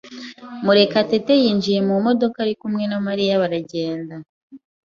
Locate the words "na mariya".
2.91-3.41